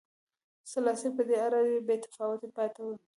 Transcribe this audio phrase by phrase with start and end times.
[0.71, 2.87] سلاسي په دې اړه بې تفاوته پاتې و.